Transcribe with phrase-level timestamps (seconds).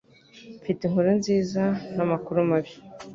[0.59, 1.63] Mfite inkuru nziza
[1.95, 2.71] namakuru mabi